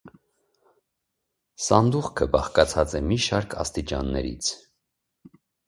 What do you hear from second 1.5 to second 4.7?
Սանդուղքը բաղկացած է մի շարք աստիճաններից։